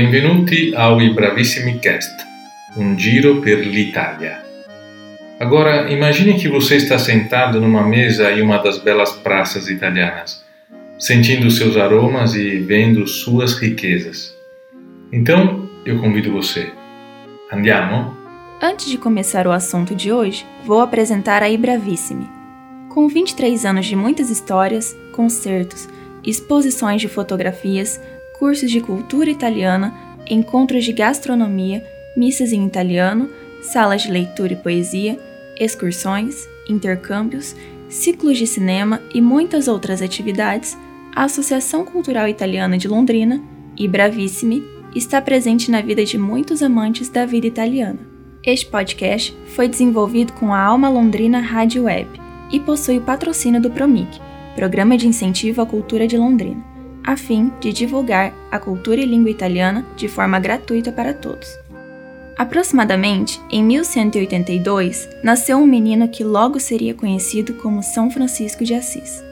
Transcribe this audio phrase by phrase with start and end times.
[0.00, 2.24] Benvenuti ao I Bravissimi Cast,
[2.76, 4.44] um giro per l'Italia.
[5.40, 10.44] Agora, imagine que você está sentado numa mesa em uma das belas praças italianas,
[11.00, 14.32] sentindo seus aromas e vendo suas riquezas.
[15.12, 16.70] Então, eu convido você.
[17.52, 18.16] Andiamo?
[18.62, 22.28] Antes de começar o assunto de hoje, vou apresentar a Ibravissimi.
[22.88, 25.88] Com 23 anos de muitas histórias, concertos,
[26.24, 28.00] exposições de fotografias,
[28.38, 29.94] cursos de cultura italiana,
[30.28, 31.84] encontros de gastronomia,
[32.16, 33.28] missas em italiano,
[33.62, 35.18] salas de leitura e poesia,
[35.58, 37.54] excursões, intercâmbios,
[37.88, 40.76] ciclos de cinema e muitas outras atividades,
[41.14, 43.42] a Associação Cultural Italiana de Londrina,
[43.76, 44.62] e Bravissimi,
[44.94, 47.98] está presente na vida de muitos amantes da vida italiana.
[48.44, 52.08] Este podcast foi desenvolvido com a Alma Londrina Rádio Web
[52.50, 54.20] e possui o patrocínio do Promic,
[54.56, 56.64] Programa de Incentivo à Cultura de Londrina,
[57.08, 61.48] a fim de divulgar a cultura e língua italiana de forma gratuita para todos.
[62.36, 69.24] Aproximadamente em 1182, nasceu um menino que logo seria conhecido como São Francisco de Assis.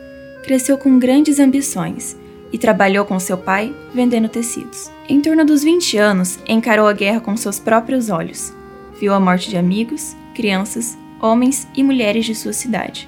[0.42, 2.16] Cresceu com grandes ambições
[2.50, 4.90] e trabalhou com seu pai vendendo tecidos.
[5.06, 8.54] Em torno dos 20 anos, encarou a guerra com seus próprios olhos.
[8.98, 13.06] Viu a morte de amigos, crianças, homens e mulheres de sua cidade.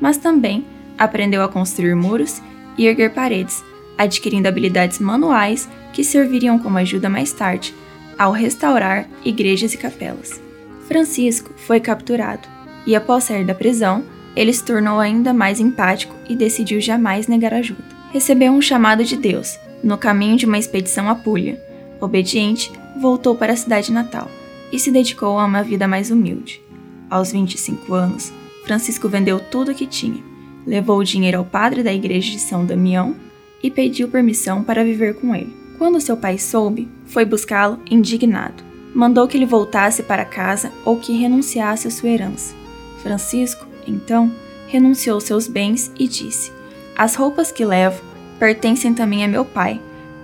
[0.00, 0.66] Mas também
[0.98, 2.42] aprendeu a construir muros
[2.76, 3.69] e erguer paredes,
[4.00, 7.74] adquirindo habilidades manuais que serviriam como ajuda mais tarde
[8.18, 10.40] ao restaurar igrejas e capelas.
[10.88, 12.48] Francisco foi capturado
[12.86, 14.02] e, após sair da prisão,
[14.34, 17.84] ele se tornou ainda mais empático e decidiu jamais negar ajuda.
[18.10, 21.62] Recebeu um chamado de Deus no caminho de uma expedição à Puglia.
[22.00, 24.30] Obediente, voltou para a cidade natal
[24.72, 26.62] e se dedicou a uma vida mais humilde.
[27.10, 28.32] Aos 25 anos,
[28.64, 30.22] Francisco vendeu tudo o que tinha,
[30.66, 33.14] levou o dinheiro ao padre da igreja de São Damião
[33.62, 35.54] e pediu permissão para viver com ele.
[35.78, 38.62] Quando seu pai soube, foi buscá-lo indignado.
[38.94, 42.54] Mandou que ele voltasse para casa ou que renunciasse à sua herança.
[43.02, 44.30] Francisco, então,
[44.68, 46.52] renunciou seus bens e disse:
[46.96, 48.02] As roupas que levo
[48.38, 49.80] pertencem também a meu pai,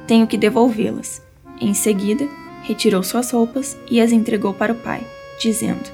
[0.06, 1.22] tenho que devolvê-las.
[1.60, 2.28] Em seguida,
[2.62, 5.06] retirou suas roupas e as entregou para o pai,
[5.40, 5.90] dizendo: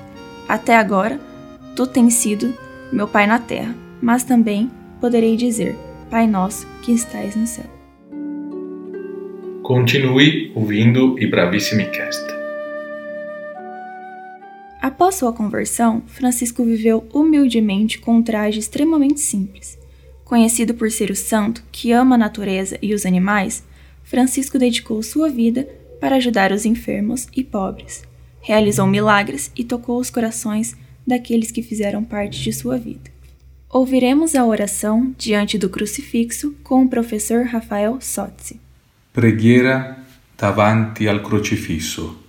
[0.49, 1.21] Até agora,
[1.77, 2.53] tu tens sido
[2.93, 4.71] meu pai na terra, mas também
[5.01, 5.77] poderei dizer:
[6.13, 7.65] Pai nosso que estais no céu.
[9.63, 12.23] Continue ouvindo e Bravissimi Cast.
[14.83, 19.79] Após sua conversão, Francisco viveu humildemente com um traje extremamente simples.
[20.23, 23.65] Conhecido por ser o santo que ama a natureza e os animais,
[24.05, 25.67] Francisco dedicou sua vida
[25.99, 28.05] para ajudar os enfermos e pobres.
[28.43, 33.12] Realizou milagres e tocou os corações daqueles que fizeram parte de sua vida.
[33.75, 38.61] Ouviremos a oração diante do crucifixo com o professor Rafael Sozzi.
[39.11, 40.05] Preghiera
[40.37, 42.23] davanti al crocifisso.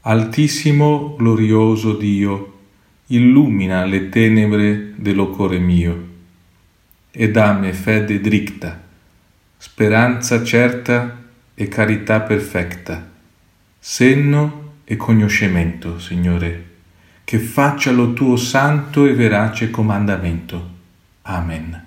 [0.00, 2.52] Altissimo, glorioso Dio,
[3.06, 6.08] illumina le tenebre dello cuore mio
[7.12, 8.82] e dammi fede dritta,
[9.56, 11.16] speranza certa
[11.54, 13.08] e carità perfetta,
[13.78, 16.73] senno e conoscimento, Signore,
[17.24, 20.72] che faccia lo tuo santo e verace comandamento.
[21.22, 21.82] Amen.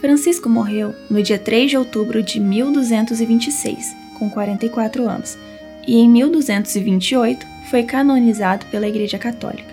[0.00, 5.38] Francisco morreu no dia 3 de outubro de 1226, com 44 anos,
[5.86, 9.72] e em 1228 foi canonizado pela Igreja Católica.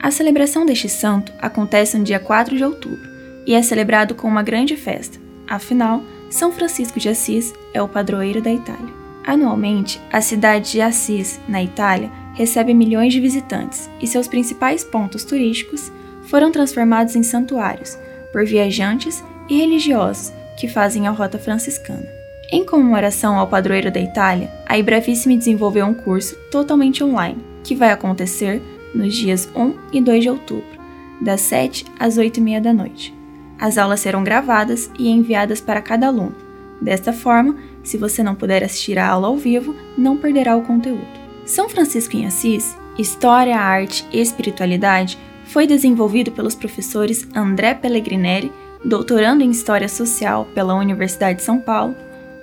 [0.00, 3.08] A celebração deste santo acontece no dia 4 de outubro
[3.46, 8.40] e é celebrado com uma grande festa, afinal, São Francisco de Assis é o padroeiro
[8.40, 8.94] da Itália.
[9.26, 15.24] Anualmente, a cidade de Assis, na Itália, recebe milhões de visitantes e seus principais pontos
[15.24, 15.92] turísticos
[16.22, 17.98] foram transformados em santuários
[18.32, 22.08] por viajantes e religiosos que fazem a rota franciscana.
[22.50, 27.92] Em comemoração ao padroeiro da Itália, a Ibravissimi desenvolveu um curso totalmente online, que vai
[27.92, 28.62] acontecer
[28.94, 30.80] nos dias 1 e 2 de outubro,
[31.20, 33.14] das 7 às 8 e meia da noite.
[33.58, 36.34] As aulas serão gravadas e enviadas para cada aluno.
[36.80, 41.19] Desta forma, se você não puder assistir a aula ao vivo, não perderá o conteúdo.
[41.50, 48.52] São Francisco em Assis, História, Arte e Espiritualidade foi desenvolvido pelos professores André Pellegrineri
[48.84, 51.96] doutorando em História Social pela Universidade de São Paulo,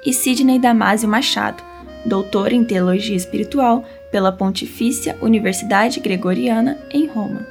[0.06, 1.63] e Sidney Damásio Machado,
[2.06, 7.48] doutor em Teologia Espiritual pela Pontifícia Universidade Gregoriana, em Roma.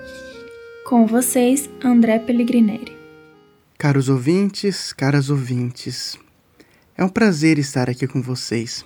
[0.85, 2.94] Com vocês, André Pellegrineri.
[3.79, 6.19] Caros ouvintes, caras ouvintes,
[6.99, 8.85] é um prazer estar aqui com vocês.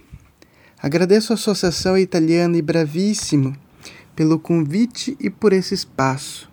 [0.82, 3.54] Agradeço à Associação Italiana e Bravíssimo
[4.16, 6.50] pelo convite e por esse espaço,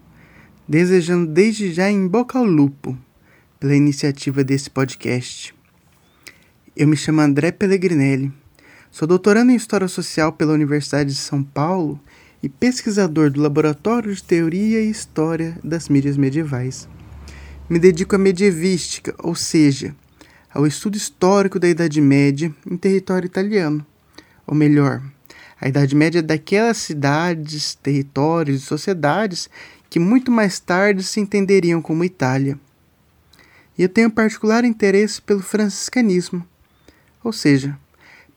[0.67, 2.97] desejando desde já em boca ao lupo
[3.57, 5.55] pela iniciativa desse podcast.
[6.75, 8.33] Eu me chamo André Pellegrinelli.
[8.91, 11.97] Sou doutorando em História Social pela Universidade de São Paulo
[12.43, 16.85] e pesquisador do Laboratório de Teoria e História das Mídias Medievais.
[17.69, 19.95] Me dedico à medievística, ou seja,
[20.53, 23.85] ao estudo histórico da Idade Média em território italiano.
[24.47, 25.03] Ou melhor,
[25.61, 29.49] a Idade Média daquelas cidades, territórios e sociedades
[29.89, 32.57] que muito mais tarde se entenderiam como Itália.
[33.77, 36.43] E eu tenho particular interesse pelo franciscanismo
[37.27, 37.77] ou seja,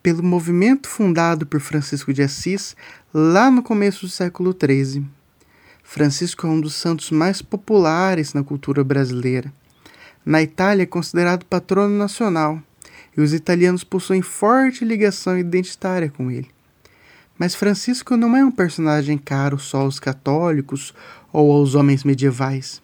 [0.03, 2.75] pelo movimento fundado por Francisco de Assis
[3.15, 5.07] lá no começo do século XIII.
[5.85, 9.53] Francisco é um dos santos mais populares na cultura brasileira.
[10.25, 12.61] Na Itália é considerado patrono nacional
[13.21, 16.49] e os italianos possuem forte ligação identitária com ele.
[17.39, 20.95] Mas Francisco não é um personagem caro só aos católicos
[21.33, 22.83] ou aos homens medievais.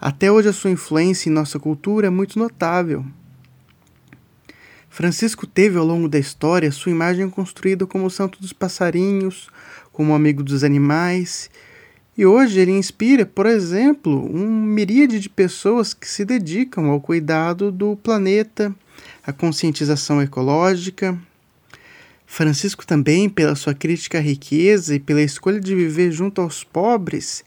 [0.00, 3.04] Até hoje a sua influência em nossa cultura é muito notável.
[4.88, 9.48] Francisco teve ao longo da história sua imagem construída como o santo dos passarinhos,
[9.92, 11.50] como amigo dos animais,
[12.16, 17.72] e hoje ele inspira, por exemplo, um miríade de pessoas que se dedicam ao cuidado
[17.72, 18.72] do planeta,
[19.26, 21.18] à conscientização ecológica.
[22.26, 27.44] Francisco também, pela sua crítica à riqueza e pela escolha de viver junto aos pobres,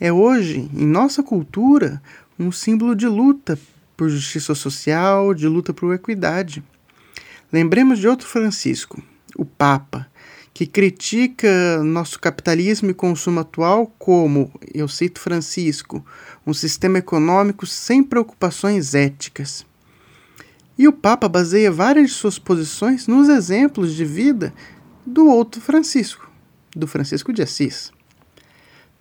[0.00, 2.00] é hoje, em nossa cultura,
[2.38, 3.58] um símbolo de luta
[3.96, 6.62] por justiça social, de luta por equidade.
[7.52, 9.02] Lembremos de outro Francisco,
[9.36, 10.06] o Papa,
[10.54, 16.04] que critica nosso capitalismo e consumo atual como, eu cito Francisco,
[16.46, 19.66] um sistema econômico sem preocupações éticas.
[20.78, 24.54] E o Papa baseia várias de suas posições nos exemplos de vida
[25.04, 26.30] do outro Francisco,
[26.74, 27.90] do Francisco de Assis.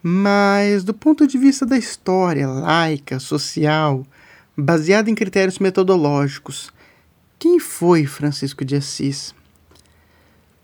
[0.01, 4.03] Mas, do ponto de vista da história laica, social,
[4.57, 6.71] baseada em critérios metodológicos,
[7.37, 9.35] quem foi Francisco de Assis?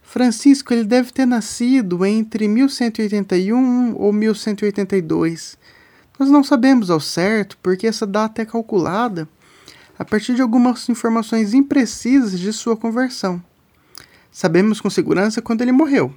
[0.02, 5.58] Francisco ele deve ter nascido entre 1181 ou 1182.
[6.18, 9.28] Nós não sabemos ao certo porque essa data é calculada
[10.04, 13.42] a partir de algumas informações imprecisas de sua conversão.
[14.30, 16.14] Sabemos com segurança quando ele morreu.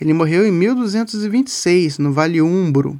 [0.00, 2.98] Ele morreu em 1226, no Vale Umbro,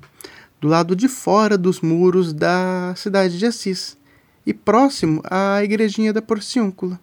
[0.60, 3.96] do lado de fora dos muros da cidade de Assis
[4.44, 7.00] e próximo à igrejinha da Porciúncula.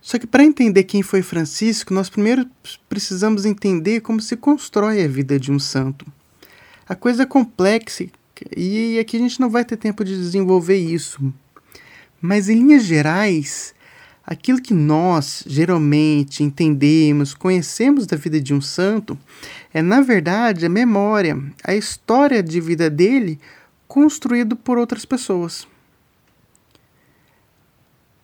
[0.00, 2.46] Só que para entender quem foi Francisco, nós primeiro
[2.88, 6.06] precisamos entender como se constrói a vida de um santo.
[6.88, 8.06] A coisa é complexa
[8.56, 11.32] e aqui a gente não vai ter tempo de desenvolver isso.
[12.20, 13.74] Mas em linhas gerais,
[14.24, 19.18] aquilo que nós geralmente entendemos, conhecemos da vida de um santo,
[19.72, 23.38] é na verdade a memória, a história de vida dele
[23.88, 25.66] construído por outras pessoas.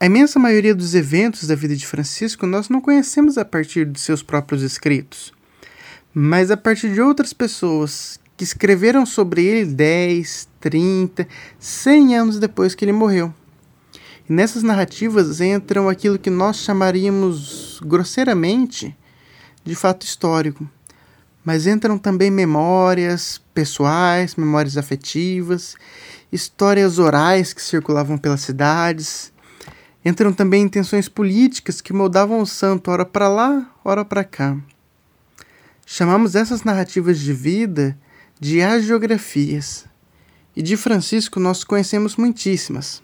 [0.00, 3.99] A imensa maioria dos eventos da vida de Francisco nós não conhecemos a partir de
[3.99, 5.32] seus próprios escritos,
[6.14, 11.28] mas a partir de outras pessoas que escreveram sobre ele 10, 30,
[11.59, 13.35] 100 anos depois que ele morreu.
[14.26, 18.97] E nessas narrativas entram aquilo que nós chamaríamos grosseiramente
[19.62, 20.66] de fato histórico
[21.49, 25.76] mas entram também memórias pessoais, memórias afetivas,
[26.30, 29.33] histórias orais que circulavam pelas cidades.
[30.04, 34.59] Entram também intenções políticas que moldavam o santo ora para lá, ora para cá.
[35.87, 37.99] Chamamos essas narrativas de vida
[38.40, 39.85] de agiografias.
[40.54, 43.02] E de Francisco nós conhecemos muitíssimas.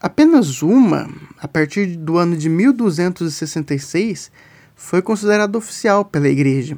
[0.00, 1.08] Apenas uma,
[1.38, 4.30] a partir do ano de 1266,
[4.74, 6.76] foi considerada oficial pela Igreja,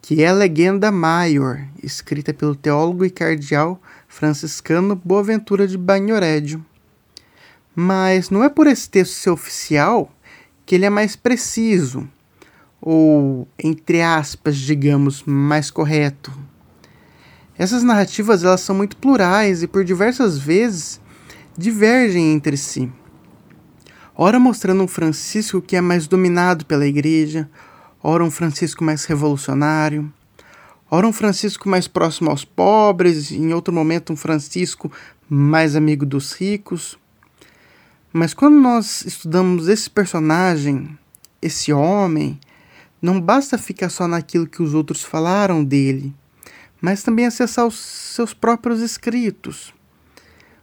[0.00, 6.64] que é a Legenda Maior, escrita pelo teólogo e cardeal franciscano Boaventura de Bagnorédio.
[7.74, 10.10] Mas não é por esse texto ser oficial
[10.64, 12.08] que ele é mais preciso,
[12.80, 16.32] ou, entre aspas, digamos, mais correto.
[17.56, 21.00] Essas narrativas elas são muito plurais e por diversas vezes
[21.56, 22.90] divergem entre si.
[24.16, 27.48] Ora mostrando um Francisco que é mais dominado pela igreja,
[28.02, 30.12] ora um Francisco mais revolucionário,
[30.90, 34.90] ora um Francisco mais próximo aos pobres, em outro momento um Francisco
[35.28, 36.98] mais amigo dos ricos.
[38.12, 40.96] Mas quando nós estudamos esse personagem,
[41.40, 42.38] esse homem,
[43.00, 46.14] não basta ficar só naquilo que os outros falaram dele,
[46.84, 49.72] mas também acessar os seus próprios escritos.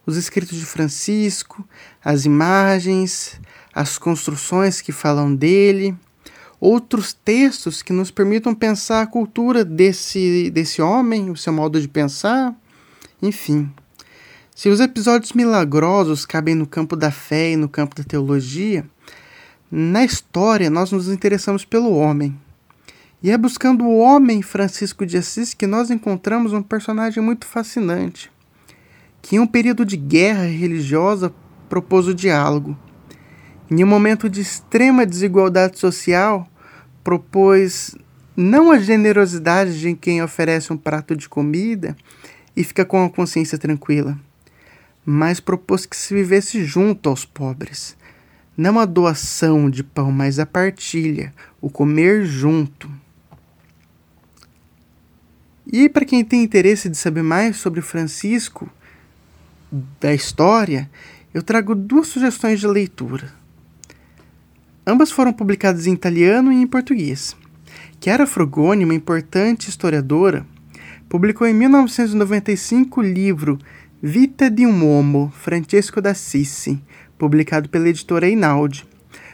[0.06, 1.68] Os escritos de Francisco,
[2.06, 3.42] as imagens,
[3.74, 5.96] as construções que falam dele
[6.60, 11.88] outros textos que nos permitam pensar a cultura desse, desse homem, o seu modo de
[11.88, 12.56] pensar,
[13.20, 13.68] enfim.
[14.56, 18.86] Se os episódios milagrosos cabem no campo da fé e no campo da teologia,
[19.72, 22.38] na história nós nos interessamos pelo homem.
[23.24, 28.32] E é buscando o homem Francisco de Assis que nós encontramos um personagem muito fascinante,
[29.22, 31.32] que em um período de guerra religiosa
[31.70, 32.76] propôs o diálogo.
[33.70, 36.50] Em um momento de extrema desigualdade social,
[37.04, 37.96] propôs
[38.36, 41.96] não a generosidade de quem oferece um prato de comida
[42.56, 44.18] e fica com a consciência tranquila,
[45.06, 47.96] mas propôs que se vivesse junto aos pobres.
[48.58, 52.90] Não a doação de pão, mas a partilha, o comer junto.
[55.72, 58.70] E para quem tem interesse de saber mais sobre Francisco,
[60.02, 60.92] da história,
[61.34, 63.32] eu trago duas sugestões de leitura.
[64.86, 67.38] Ambas foram publicadas em italiano e em português.
[68.04, 70.46] Chiara Frugoni, uma importante historiadora,
[71.08, 73.58] publicou em 1995 o livro
[74.02, 76.84] Vita di un uomo, Francesco d'Assisi,
[77.18, 78.84] publicado pela editora Einaudi.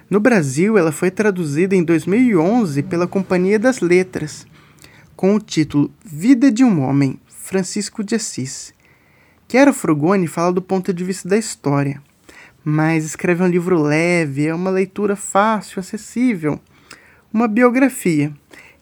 [0.07, 4.45] No Brasil, ela foi traduzida em 2011 pela Companhia das Letras,
[5.17, 8.71] com o título Vida de um Homem, Francisco de Assis.
[9.49, 11.99] Chiara Frugoni fala do ponto de vista da história,
[12.63, 16.59] mas escreve um livro leve, é uma leitura fácil, acessível,
[17.33, 18.31] uma biografia,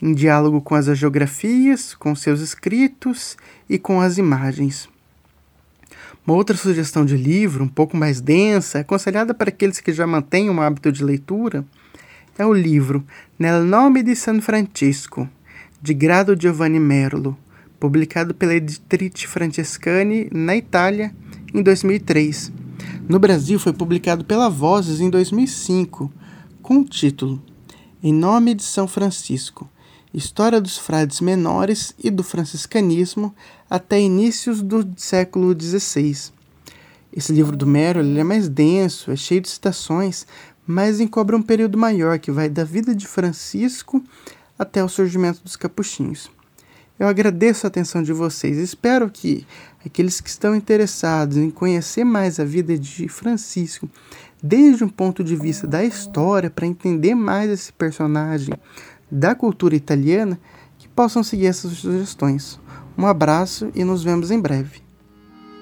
[0.02, 3.38] em diálogo com as geografias, com seus escritos
[3.70, 4.90] e com as imagens.
[6.28, 10.50] Uma outra sugestão de livro, um pouco mais densa, aconselhada para aqueles que já mantêm
[10.50, 11.64] um hábito de leitura,
[12.38, 13.06] é o livro
[13.40, 15.30] Nel nome di San Francisco,
[15.86, 17.38] de Grado Giovanni Merlo,
[17.80, 21.14] publicado pela Editrice Francescani na Itália
[21.54, 22.52] em 2003.
[23.08, 26.12] No Brasil foi publicado pela Vozes em 2005,
[26.60, 27.40] com o título
[28.02, 29.70] Em Nome de São Francisco,
[30.12, 33.32] História dos Frades Menores e do Franciscanismo
[33.70, 36.32] até inícios do século XVI.
[37.14, 40.26] Esse livro do Mero é mais denso, é cheio de citações,
[40.66, 44.04] mas encobre um período maior que vai da vida de Francisco
[44.58, 46.30] até o surgimento dos capuchinhos.
[46.98, 48.58] Eu agradeço a atenção de vocês.
[48.58, 49.46] Espero que
[49.86, 53.90] aqueles que estão interessados em conhecer mais a vida de Francisco,
[54.42, 58.54] desde um ponto de vista da história, para entender mais esse personagem,
[59.12, 60.40] da cultura italiana
[60.78, 62.60] que possam seguir essas sugestões.
[62.98, 64.82] Um abraço e nos vemos em breve.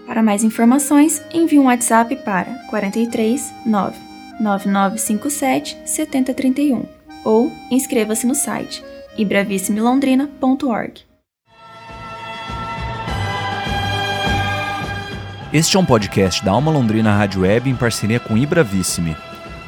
[0.06, 3.98] Para mais informações, envie um WhatsApp para 43 9
[4.40, 8.84] 9957 7031 ou inscreva-se no site
[9.18, 11.02] ibravissimilondrina.org.
[15.52, 19.16] Este é um podcast da Alma Londrina Rádio Web em parceria com Ibravissime.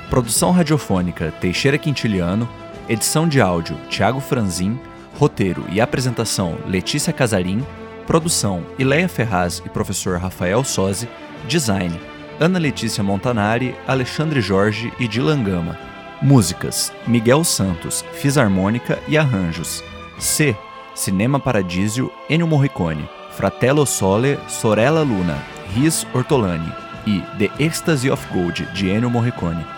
[0.09, 2.49] Produção radiofônica Teixeira Quintiliano
[2.87, 4.79] Edição de áudio: Thiago Franzin.
[5.17, 7.65] Roteiro e apresentação: Letícia Casarim.
[8.05, 11.09] Produção: Ileia Ferraz e professor Rafael Sozzi.
[11.47, 11.99] Design:
[12.39, 15.94] Ana Letícia Montanari, Alexandre Jorge e Dilan Gama.
[16.21, 19.83] Músicas: Miguel Santos, Fisarmônica e Arranjos.
[20.19, 20.55] C.
[20.93, 23.07] Cinema Paradísio, Ennio Morricone.
[23.31, 25.37] Fratello Sole, Sorella Luna,
[25.73, 26.71] Riz Ortolani.
[27.05, 29.74] E The Ecstasy of Gold, de Ennio Morricone.